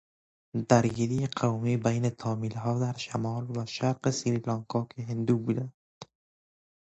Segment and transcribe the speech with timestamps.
[0.69, 5.73] درگیری قومی بین تامیلها در شمال و شرق سریلانکا که هندو بودند